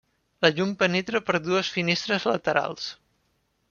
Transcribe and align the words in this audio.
La 0.45 0.49
llum 0.59 0.71
penetra 0.79 1.23
per 1.29 1.37
dues 1.51 1.71
finestres 1.77 2.29
laterals. 2.35 2.93